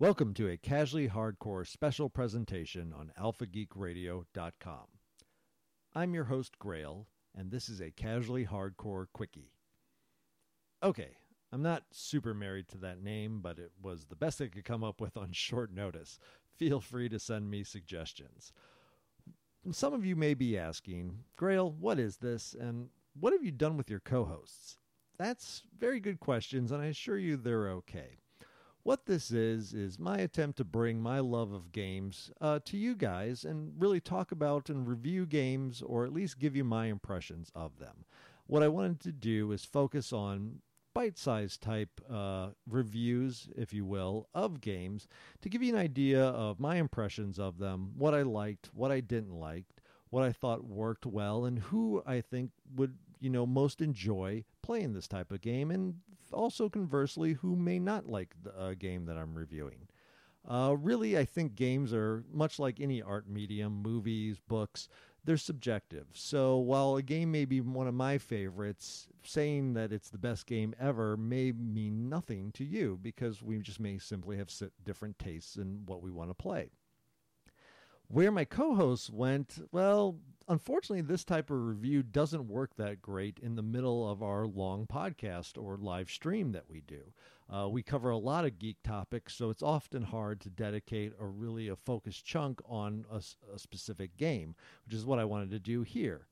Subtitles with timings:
[0.00, 4.86] Welcome to a casually hardcore special presentation on alphageekradio.com.
[5.94, 9.52] I'm your host Grail, and this is a casually hardcore quickie.
[10.82, 11.10] Okay,
[11.52, 14.82] I'm not super married to that name, but it was the best I could come
[14.82, 16.18] up with on short notice.
[16.56, 18.52] Feel free to send me suggestions.
[19.70, 22.88] Some of you may be asking, Grail, what is this, and
[23.20, 24.76] what have you done with your co hosts?
[25.18, 28.18] That's very good questions, and I assure you they're okay.
[28.84, 32.94] What this is, is my attempt to bring my love of games uh, to you
[32.94, 37.50] guys and really talk about and review games or at least give you my impressions
[37.54, 38.04] of them.
[38.46, 40.60] What I wanted to do is focus on
[40.92, 45.08] bite sized type uh, reviews, if you will, of games
[45.40, 49.00] to give you an idea of my impressions of them, what I liked, what I
[49.00, 49.64] didn't like,
[50.10, 54.92] what I thought worked well, and who I think would you know most enjoy playing
[54.92, 55.94] this type of game, and
[56.30, 59.88] also conversely, who may not like the uh, game that I'm reviewing.
[60.46, 64.88] Uh, really, I think games are much like any art medium, movies, books,
[65.24, 66.06] they're subjective.
[66.12, 70.46] So while a game may be one of my favorites, saying that it's the best
[70.46, 74.50] game ever may mean nothing to you because we just may simply have
[74.84, 76.72] different tastes in what we want to play.
[78.08, 83.38] Where my co hosts went, well, unfortunately, this type of review doesn't work that great
[83.40, 87.12] in the middle of our long podcast or live stream that we do.
[87.52, 91.26] Uh, we cover a lot of geek topics, so it's often hard to dedicate a
[91.26, 93.22] really a focused chunk on a,
[93.54, 94.54] a specific game,
[94.86, 96.26] which is what I wanted to do here.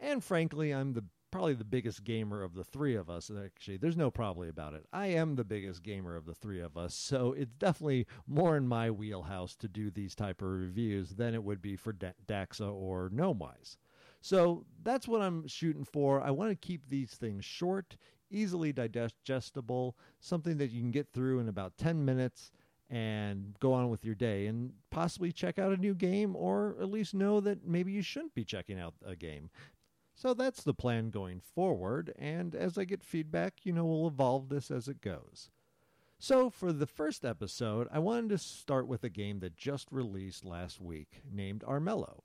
[0.00, 3.30] And frankly, I'm the probably the biggest gamer of the three of us.
[3.30, 4.86] Actually, there's no probably about it.
[4.92, 8.66] I am the biggest gamer of the three of us, so it's definitely more in
[8.66, 13.10] my wheelhouse to do these type of reviews than it would be for Daxa or
[13.10, 13.76] Gnomewise.
[14.20, 16.20] So that's what I'm shooting for.
[16.20, 17.96] I want to keep these things short,
[18.30, 22.50] easily digestible, something that you can get through in about 10 minutes
[22.90, 26.90] and go on with your day and possibly check out a new game or at
[26.90, 29.50] least know that maybe you shouldn't be checking out a game.
[30.20, 34.48] So that's the plan going forward, and as I get feedback, you know, we'll evolve
[34.48, 35.48] this as it goes.
[36.18, 40.44] So, for the first episode, I wanted to start with a game that just released
[40.44, 42.22] last week named Armello.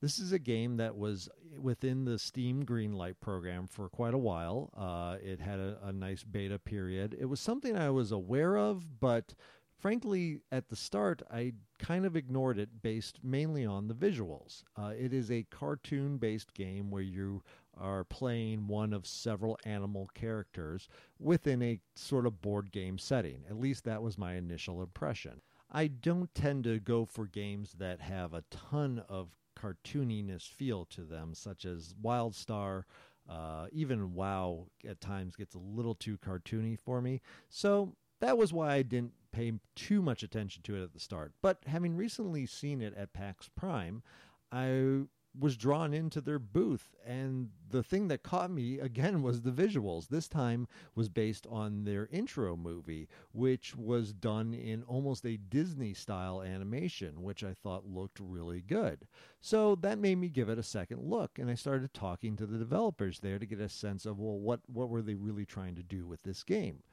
[0.00, 4.72] This is a game that was within the Steam Greenlight program for quite a while.
[4.76, 7.16] Uh, it had a, a nice beta period.
[7.16, 9.36] It was something I was aware of, but
[9.82, 14.62] frankly, at the start, I kind of ignored it based mainly on the visuals.
[14.76, 17.42] Uh, it is a cartoon based game where you
[17.76, 20.88] are playing one of several animal characters
[21.18, 23.42] within a sort of board game setting.
[23.50, 25.40] At least that was my initial impression.
[25.70, 31.02] I don't tend to go for games that have a ton of cartooniness feel to
[31.02, 32.84] them, such as WildStar.
[33.28, 37.20] Uh, even WoW at times gets a little too cartoony for me.
[37.48, 41.32] So that was why I didn't pay too much attention to it at the start.
[41.42, 44.04] But having recently seen it at PAX Prime,
[44.52, 45.06] I
[45.36, 50.06] was drawn into their booth and the thing that caught me again was the visuals.
[50.06, 55.92] This time was based on their intro movie which was done in almost a disney
[55.94, 59.08] style animation which i thought looked really good.
[59.40, 62.58] So that made me give it a second look and i started talking to the
[62.58, 65.82] developers there to get a sense of well what what were they really trying to
[65.82, 66.84] do with this game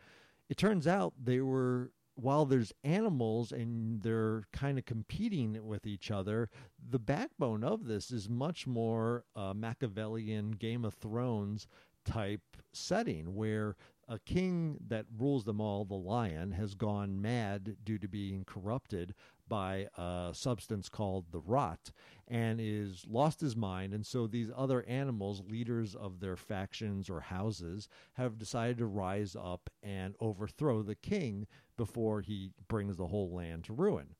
[0.49, 6.11] it turns out they were while there's animals and they're kind of competing with each
[6.11, 6.49] other,
[6.89, 9.23] the backbone of this is much more
[9.55, 11.65] Machiavellian Game of Thrones
[12.03, 12.41] type
[12.73, 13.75] setting where
[14.07, 19.13] a king that rules them all, the lion, has gone mad due to being corrupted
[19.49, 21.91] by a substance called the rot
[22.27, 23.93] and is lost his mind.
[23.93, 29.35] And so these other animals, leaders of their factions or houses, have decided to rise
[29.35, 34.15] up and overthrow the king before he brings the whole land to ruin.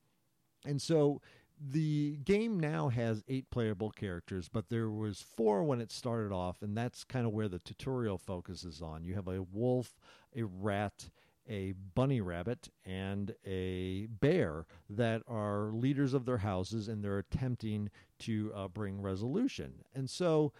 [0.66, 1.20] And so
[1.60, 6.62] the game now has eight playable characters, but there was four when it started off,
[6.62, 9.04] and that's kind of where the tutorial focuses on.
[9.04, 10.00] You have a wolf,
[10.34, 11.10] a rat,
[11.50, 17.90] a bunny rabbit, and a bear that are leaders of their houses, and they're attempting
[18.20, 19.74] to uh, bring resolution.
[19.94, 20.52] And so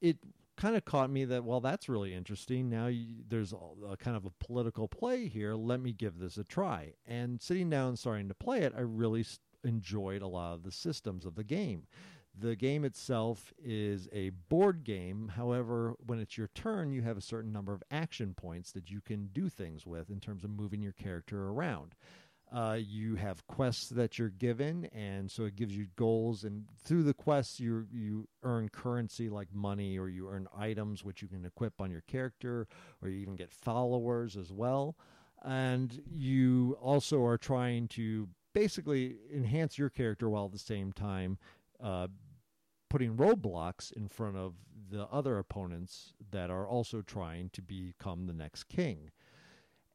[0.00, 0.18] it
[0.56, 4.26] kind of caught me that well that's really interesting now you, there's a, kind of
[4.26, 8.28] a political play here let me give this a try and sitting down and starting
[8.28, 9.24] to play it i really
[9.64, 11.84] enjoyed a lot of the systems of the game.
[12.38, 15.28] The game itself is a board game.
[15.36, 19.00] However, when it's your turn, you have a certain number of action points that you
[19.00, 21.94] can do things with in terms of moving your character around.
[22.50, 26.44] Uh, you have quests that you're given, and so it gives you goals.
[26.44, 31.22] And through the quests, you you earn currency like money, or you earn items which
[31.22, 32.66] you can equip on your character,
[33.00, 34.96] or you even get followers as well.
[35.44, 41.38] and you also are trying to basically enhance your character while at the same time
[41.82, 42.08] uh,
[42.88, 44.54] putting roadblocks in front of
[44.90, 49.10] the other opponents that are also trying to become the next king.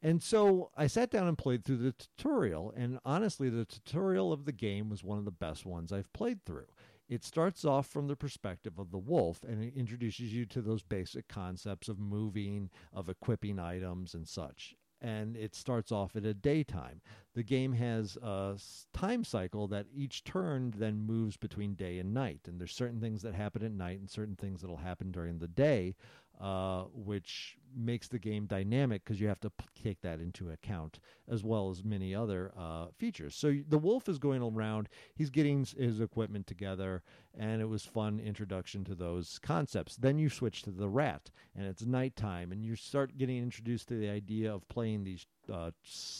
[0.01, 4.45] And so I sat down and played through the tutorial, and honestly, the tutorial of
[4.45, 6.67] the game was one of the best ones I've played through.
[7.09, 10.83] It starts off from the perspective of the wolf and it introduces you to those
[10.83, 16.33] basic concepts of moving, of equipping items, and such and it starts off at a
[16.33, 17.01] daytime.
[17.35, 18.57] The game has a
[18.93, 23.21] time cycle that each turn then moves between day and night, and there's certain things
[23.21, 25.95] that happen at night and certain things that'll happen during the day,
[26.39, 30.99] uh, which makes the game dynamic because you have to p- take that into account
[31.29, 33.35] as well as many other uh, features.
[33.35, 37.03] So the wolf is going around, he's getting his equipment together,
[37.37, 39.95] and it was fun introduction to those concepts.
[39.95, 43.95] Then you switch to the rat, and it's nighttime, and you start getting introduced to
[43.95, 45.71] the idea of playing these uh,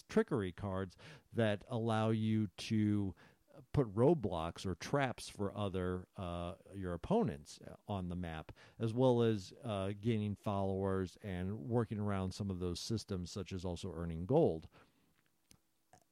[0.10, 0.96] trickery cards
[1.34, 3.14] that allow you to
[3.78, 9.22] put roadblocks or traps for other uh, your opponents uh, on the map, as well
[9.22, 14.26] as uh, gaining followers and working around some of those systems, such as also earning
[14.26, 14.68] gold.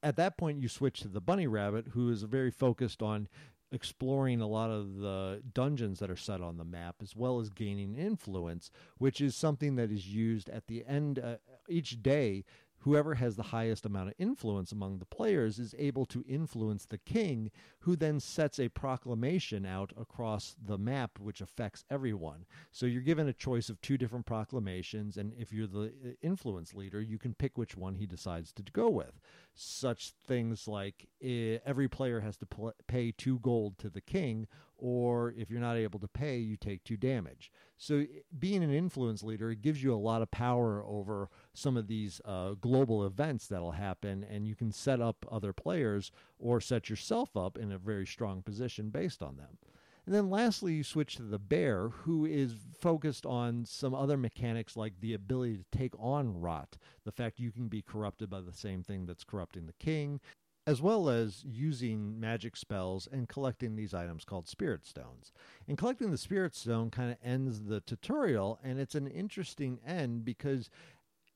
[0.03, 3.27] At that point, you switch to the bunny rabbit, who is very focused on
[3.71, 7.49] exploring a lot of the dungeons that are set on the map, as well as
[7.49, 8.69] gaining influence,
[8.99, 12.45] which is something that is used at the end uh, each day
[12.85, 16.99] whoever has the highest amount of influence among the players is able to influence the
[16.99, 17.49] king,
[17.79, 22.45] who then sets a proclamation out across the map, which affects everyone.
[22.71, 26.75] So you're given a choice of two different proclamations, and if you're the uh, influence
[26.75, 29.19] leader, you can pick which one he decides to go with.
[29.55, 32.47] Such things like uh, every player has to
[32.87, 34.45] pay two gold to the king,
[34.77, 37.51] or if you're not able to pay, you take two damage.
[37.77, 38.05] So,
[38.37, 42.51] being an influence leader gives you a lot of power over some of these uh,
[42.51, 47.57] global events that'll happen, and you can set up other players or set yourself up
[47.57, 49.57] in a very strong position based on them.
[50.05, 54.77] And then lastly, you switch to the bear, who is focused on some other mechanics
[54.77, 58.53] like the ability to take on rot, the fact you can be corrupted by the
[58.53, 60.19] same thing that's corrupting the king,
[60.67, 65.31] as well as using magic spells and collecting these items called spirit stones.
[65.67, 70.23] And collecting the spirit stone kind of ends the tutorial, and it's an interesting end
[70.23, 70.69] because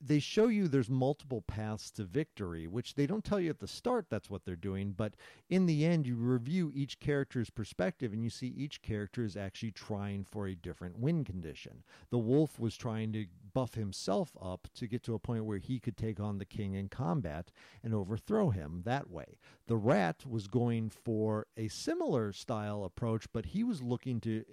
[0.01, 3.67] they show you there's multiple paths to victory, which they don't tell you at the
[3.67, 5.15] start that's what they're doing, but
[5.49, 9.71] in the end, you review each character's perspective and you see each character is actually
[9.71, 11.83] trying for a different win condition.
[12.11, 15.79] The wolf was trying to buff himself up to get to a point where he
[15.79, 17.51] could take on the king in combat
[17.83, 19.37] and overthrow him that way.
[19.67, 24.45] The rat was going for a similar style approach, but he was looking to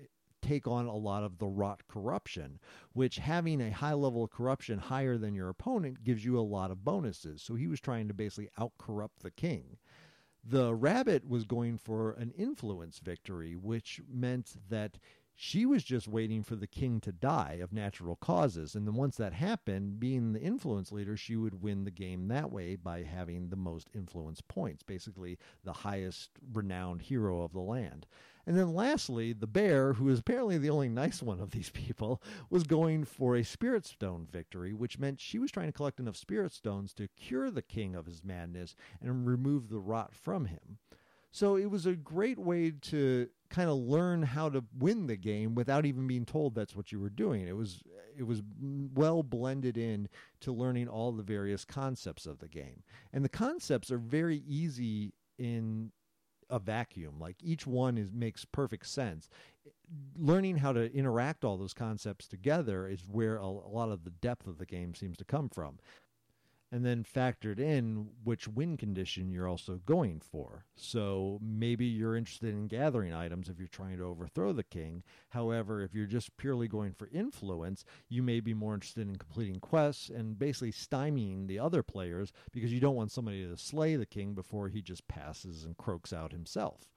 [0.42, 2.58] take on a lot of the rot corruption,
[2.92, 6.70] which having a high level of corruption higher than your opponent gives you a lot
[6.70, 7.42] of bonuses.
[7.42, 9.78] So he was trying to basically out corrupt the king.
[10.44, 14.98] The rabbit was going for an influence victory, which meant that
[15.38, 18.74] she was just waiting for the king to die of natural causes.
[18.74, 22.50] And then once that happened, being the influence leader, she would win the game that
[22.50, 28.06] way by having the most influence points, basically the highest renowned hero of the land.
[28.46, 32.22] And then lastly, the bear, who is apparently the only nice one of these people,
[32.48, 36.16] was going for a spirit stone victory, which meant she was trying to collect enough
[36.16, 40.78] spirit stones to cure the king of his madness and remove the rot from him.
[41.32, 45.54] So it was a great way to kind of learn how to win the game
[45.54, 47.46] without even being told that's what you were doing.
[47.46, 47.82] It was
[48.16, 48.42] it was
[48.94, 50.08] well blended in
[50.40, 52.82] to learning all the various concepts of the game.
[53.12, 55.92] And the concepts are very easy in
[56.50, 57.18] a vacuum.
[57.18, 59.28] Like each one is makes perfect sense.
[60.16, 64.10] Learning how to interact all those concepts together is where a, a lot of the
[64.10, 65.78] depth of the game seems to come from
[66.72, 70.64] and then factored in which win condition you're also going for.
[70.74, 75.02] So maybe you're interested in gathering items if you're trying to overthrow the king.
[75.30, 79.60] However, if you're just purely going for influence, you may be more interested in completing
[79.60, 84.06] quests and basically stymieing the other players because you don't want somebody to slay the
[84.06, 86.95] king before he just passes and croaks out himself.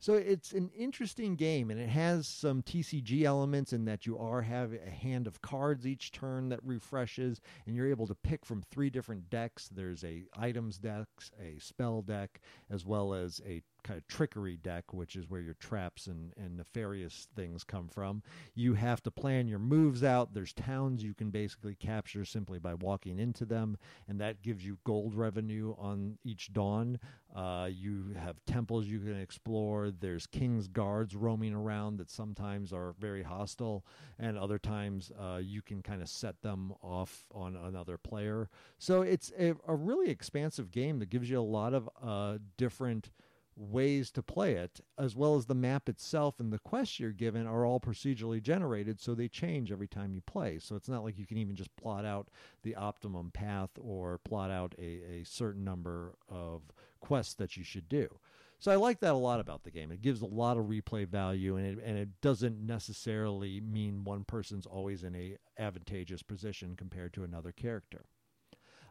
[0.00, 4.42] So it's an interesting game, and it has some TCG elements in that you are
[4.42, 8.62] have a hand of cards each turn that refreshes, and you're able to pick from
[8.62, 9.68] three different decks.
[9.68, 11.08] There's a items deck,
[11.40, 12.40] a spell deck,
[12.70, 16.56] as well as a kind of trickery deck, which is where your traps and, and
[16.56, 18.22] nefarious things come from.
[18.54, 20.34] You have to plan your moves out.
[20.34, 23.76] There's towns you can basically capture simply by walking into them,
[24.08, 26.98] and that gives you gold revenue on each dawn.
[27.34, 29.90] Uh, you have temples you can explore.
[29.90, 33.84] There's king's guards roaming around that sometimes are very hostile,
[34.18, 38.48] and other times uh, you can kind of set them off on another player.
[38.78, 43.10] So it's a, a really expansive game that gives you a lot of uh, different
[43.58, 47.46] ways to play it, as well as the map itself and the quests you're given
[47.46, 50.58] are all procedurally generated, so they change every time you play.
[50.58, 52.28] So it's not like you can even just plot out
[52.62, 56.62] the optimum path or plot out a, a certain number of
[57.00, 58.08] quests that you should do.
[58.60, 59.92] So I like that a lot about the game.
[59.92, 64.24] It gives a lot of replay value, and it, and it doesn't necessarily mean one
[64.24, 68.04] person's always in a advantageous position compared to another character.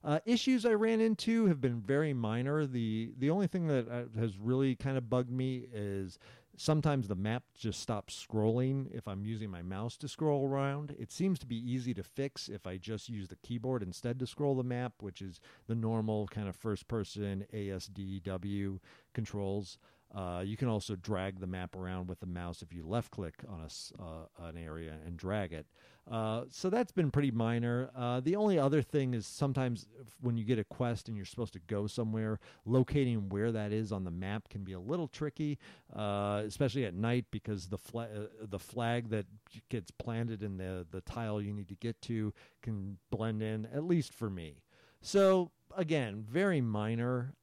[0.04, 2.66] Uh, issues I ran into have been very minor.
[2.66, 6.20] The the only thing that uh, has really kind of bugged me is
[6.58, 10.96] sometimes the map just stops scrolling if I'm using my mouse to scroll around.
[11.00, 14.28] It seems to be easy to fix if I just use the keyboard instead to
[14.28, 18.80] scroll the map, which is the normal kind of first person ASDW
[19.14, 19.78] controls.
[20.14, 23.36] Uh, you can also drag the map around with the mouse if you left click
[23.48, 25.66] on a, uh, an area and drag it.
[26.10, 27.90] Uh, so that's been pretty minor.
[27.94, 29.86] Uh, the only other thing is sometimes
[30.22, 33.92] when you get a quest and you're supposed to go somewhere, locating where that is
[33.92, 35.58] on the map can be a little tricky,
[35.94, 39.26] uh, especially at night because the fla- uh, the flag that
[39.70, 43.66] gets planted in the the tile you need to get to can blend in.
[43.74, 44.62] At least for me.
[45.02, 47.34] So again, very minor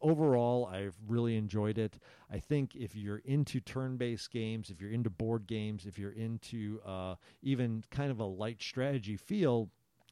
[0.00, 1.98] overall, I've really enjoyed it.
[2.30, 6.12] I think if you're into turn based games, if you're into board games, if you're
[6.12, 9.70] into uh, even kind of a light strategy feel,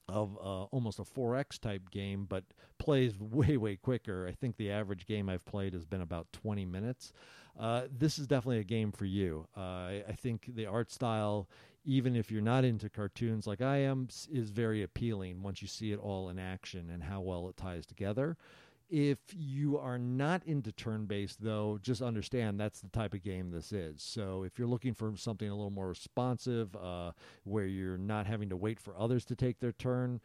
[0.09, 2.45] of uh, almost a 4x type game, but
[2.79, 4.27] plays way, way quicker.
[4.29, 7.13] I think the average game I've played has been about 20 minutes.
[7.59, 9.47] Uh, this is definitely a game for you.
[9.57, 11.49] Uh, I, I, think the art style,
[11.87, 15.91] even if you're not into cartoons like I am, is very appealing once you see
[15.93, 18.37] it all in action and how well it ties together.
[18.89, 23.51] If you are not into turn based, though, just understand that's the type of game
[23.51, 24.01] this is.
[24.01, 27.11] So if you're looking for something a little more responsive, uh,
[27.43, 30.21] where you're not having to wait for others to take their turn,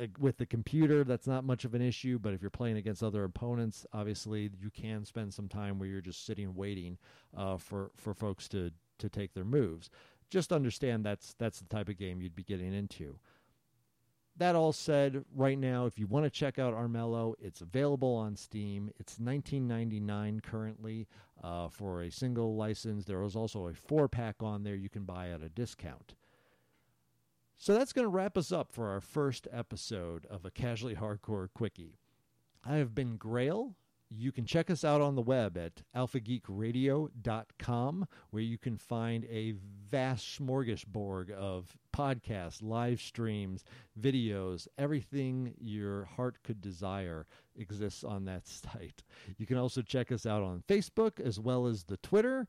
[0.00, 2.18] uh, with the computer, that's not much of an issue.
[2.18, 6.00] But if you're playing against other opponents, obviously you can spend some time where you're
[6.00, 6.98] just sitting waiting
[7.36, 9.90] uh, for for folks to to take their moves.
[10.30, 13.18] Just understand that's that's the type of game you'd be getting into
[14.36, 18.36] that all said, right now, if you want to check out Armello, it's available on
[18.36, 18.90] Steam.
[18.98, 21.06] It's 19.99 currently
[21.42, 23.04] uh, for a single license.
[23.04, 26.14] There is also a four pack on there you can buy at a discount.
[27.56, 31.48] So that's going to wrap us up for our first episode of a Casually Hardcore
[31.54, 31.98] Quickie.
[32.64, 33.76] I have been Grail.
[34.16, 39.54] You can check us out on the web at alphageekradio.com, where you can find a
[39.90, 43.64] vast smorgasbord of podcasts, live streams,
[44.00, 49.02] videos, everything your heart could desire exists on that site.
[49.36, 52.46] You can also check us out on Facebook as well as the Twitter.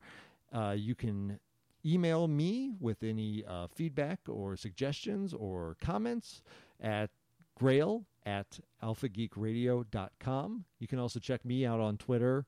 [0.52, 1.40] Uh, you can
[1.84, 6.42] email me with any uh, feedback or suggestions or comments
[6.80, 7.10] at
[7.56, 10.64] grail at alphageekradio.com.
[10.78, 12.44] You can also check me out on Twitter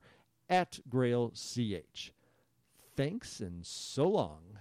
[0.49, 2.11] at grailch.
[2.95, 4.59] Thanks and so long.